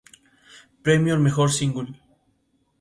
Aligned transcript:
Premio 0.81 1.13
al 1.13 1.19
mejor 1.19 1.51
single. 1.51 1.93